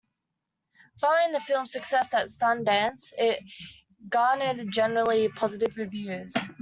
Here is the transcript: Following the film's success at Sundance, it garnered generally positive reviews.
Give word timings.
Following 0.99 1.31
the 1.31 1.39
film's 1.39 1.71
success 1.73 2.13
at 2.15 2.25
Sundance, 2.27 3.13
it 3.19 3.39
garnered 4.09 4.69
generally 4.71 5.29
positive 5.29 5.77
reviews. 5.77 6.33